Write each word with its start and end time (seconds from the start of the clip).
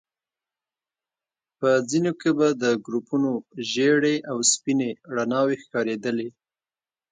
په 1.59 1.69
ځينو 1.89 2.11
کې 2.19 2.31
به 2.37 2.47
د 2.63 2.65
ګروپونو 2.85 3.31
ژيړې 3.71 4.15
او 4.31 4.37
سپينې 4.51 4.89
رڼاوي 5.15 5.57
ښکارېدلې. 5.63 6.29